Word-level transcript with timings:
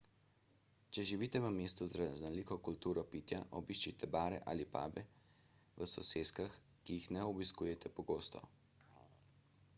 če 0.97 1.03
živite 1.09 1.41
v 1.43 1.49
mestu 1.57 1.87
z 1.91 1.99
raznoliko 2.01 2.57
kulturo 2.69 3.03
pitja 3.11 3.41
obiščite 3.61 4.09
bare 4.17 4.41
ali 4.55 4.67
pube 4.77 5.05
v 5.77 5.91
soseskah 5.95 6.59
ki 6.83 7.01
jih 7.01 7.09
ne 7.19 7.29
obiskujete 7.35 7.93
pogosto 8.01 8.45